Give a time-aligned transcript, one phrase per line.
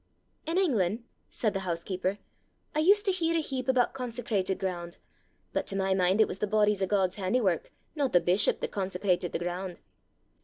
[0.47, 2.17] "In Englan'," said the housekeeper,
[2.73, 4.97] "I used to hear a heap aboot consecrated ground;
[5.53, 8.71] but to my min' it was the bodies o' God's handiwark, no the bishop, that
[8.71, 9.77] consecrated the ground.